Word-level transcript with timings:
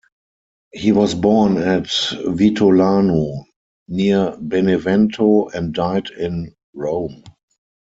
He 0.71 0.91
was 0.91 1.13
born 1.13 1.57
at 1.59 1.83
Vitulano, 2.25 3.45
near 3.87 4.35
Benevento, 4.35 5.49
and 5.49 5.75
died 5.75 6.09
in 6.09 6.55
Rome. 6.73 7.21